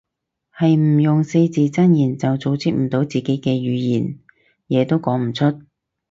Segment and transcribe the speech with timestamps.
[0.51, 4.17] 係唔用四字真言就組織唔到自己嘅語言，
[4.67, 5.61] 嘢都講唔出